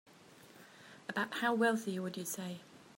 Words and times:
About 1.07 1.31
how 1.31 1.53
wealthy 1.53 1.99
would 1.99 2.17
you 2.17 2.25
say? 2.25 2.61